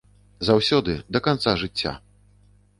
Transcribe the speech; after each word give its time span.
Заўсёды, 0.49 0.95
да 1.17 1.23
канца 1.29 1.55
жыцця! 1.65 1.97